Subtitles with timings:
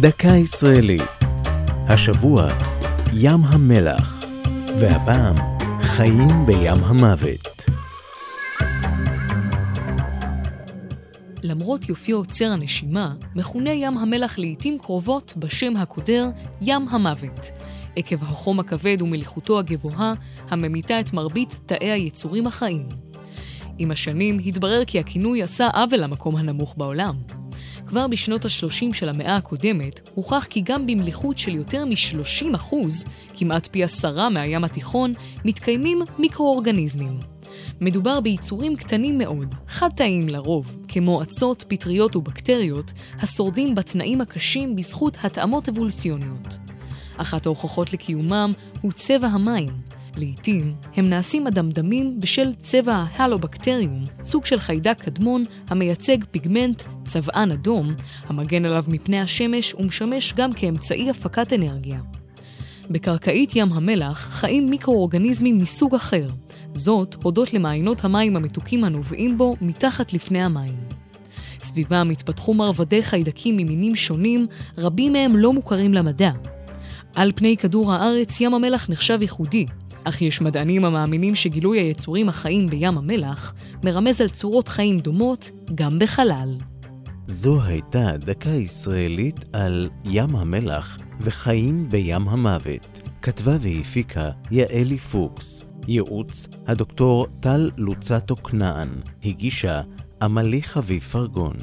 [0.00, 1.02] דקה ישראלית.
[1.88, 2.48] השבוע,
[3.12, 4.24] ים המלח,
[4.80, 5.36] והפעם,
[5.80, 7.64] חיים בים המוות.
[11.42, 16.28] למרות יופיו עוצר הנשימה, מכונה ים המלח לעיתים קרובות בשם הקודר
[16.60, 17.50] ים המוות,
[17.96, 20.12] עקב החום הכבד ומליחותו הגבוהה,
[20.50, 22.88] הממיתה את מרבית תאי היצורים החיים.
[23.78, 27.16] עם השנים התברר כי הכינוי עשה עוול למקום הנמוך בעולם.
[27.94, 33.68] כבר בשנות ה-30 של המאה הקודמת, הוכח כי גם במליחות של יותר מ-30 אחוז, כמעט
[33.70, 35.12] פי עשרה מהים התיכון,
[35.44, 37.18] מתקיימים מיקרואורגניזמים.
[37.80, 45.68] מדובר ביצורים קטנים מאוד, חד-תאיים לרוב, כמו עצות, פטריות ובקטריות, השורדים בתנאים הקשים בזכות התאמות
[45.68, 46.58] אבולוציוניות.
[47.16, 49.72] אחת ההוכחות לקיומם הוא צבע המים,
[50.16, 57.94] לעתים הם נעשים אדמדמים בשל צבע ההלובקטריום, סוג של חיידק קדמון המייצג פיגמנט צבען אדום,
[58.26, 62.00] המגן עליו מפני השמש ומשמש גם כאמצעי הפקת אנרגיה.
[62.90, 66.28] בקרקעית ים המלח חיים מיקרואורגניזמים מסוג אחר,
[66.74, 70.74] זאת הודות למעיינות המים המתוקים הנובעים בו מתחת לפני המים.
[71.62, 74.46] סביבם התפתחו מרבדי חיידקים ממינים שונים,
[74.78, 76.30] רבים מהם לא מוכרים למדע.
[77.14, 79.66] על פני כדור הארץ ים המלח נחשב ייחודי,
[80.04, 85.98] אך יש מדענים המאמינים שגילוי היצורים החיים בים המלח מרמז על צורות חיים דומות גם
[85.98, 86.54] בחלל.
[87.26, 93.00] זו הייתה דקה ישראלית על ים המלח וחיים בים המוות.
[93.22, 95.64] כתבה והפיקה יעלי פוקס.
[95.88, 98.88] ייעוץ הדוקטור טל לוצטו כנען.
[99.24, 99.82] הגישה
[100.22, 101.56] עמלי חביב פרגון.